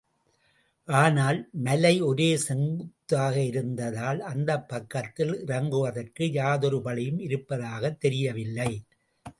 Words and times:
ஆனால், 0.87 1.49
மலை 1.51 2.01
ஒரே 2.01 2.37
செங்குத்தாக 2.37 3.35
இருந்ததால் 3.43 4.19
அந்தப் 4.21 4.69
பக்கத்தில் 4.69 5.33
இறங்குவதற்கு 5.45 6.31
யாதொரு 6.31 6.81
வழியும் 6.81 7.19
இருப்பதாகத் 7.19 7.99
தெரியவில்லை. 7.99 8.71